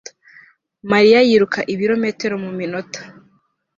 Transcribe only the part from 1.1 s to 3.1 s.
yiruka ibirometero mu minota